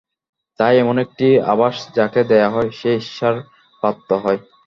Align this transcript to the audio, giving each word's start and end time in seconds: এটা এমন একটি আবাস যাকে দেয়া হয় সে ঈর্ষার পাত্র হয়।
এটা 0.47 0.67
এমন 0.81 0.95
একটি 1.05 1.27
আবাস 1.53 1.75
যাকে 1.97 2.21
দেয়া 2.31 2.49
হয় 2.55 2.69
সে 2.79 2.89
ঈর্ষার 2.99 3.35
পাত্র 3.83 4.09
হয়। 4.23 4.39